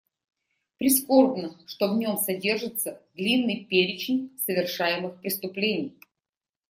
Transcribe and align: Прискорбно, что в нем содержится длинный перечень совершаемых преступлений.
Прискорбно, 0.79 1.55
что 1.67 1.93
в 1.93 1.95
нем 1.95 2.17
содержится 2.17 3.03
длинный 3.13 3.65
перечень 3.65 4.35
совершаемых 4.43 5.21
преступлений. 5.21 5.95